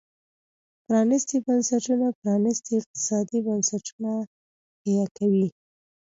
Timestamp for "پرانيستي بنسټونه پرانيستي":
0.85-2.71